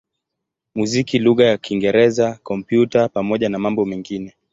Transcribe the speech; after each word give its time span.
muziki 0.75 1.19
lugha 1.19 1.45
ya 1.45 1.57
Kiingereza, 1.57 2.39
Kompyuta 2.43 3.09
pamoja 3.09 3.49
na 3.49 3.59
mambo 3.59 3.85
mengine. 3.85 4.35